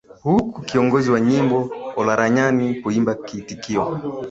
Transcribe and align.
huku 0.23 0.61
kiongozi 0.61 1.11
wa 1.11 1.19
nyimbo 1.21 1.69
Olaranyani 1.95 2.81
huimba 2.81 3.15
kiitikio 3.15 4.01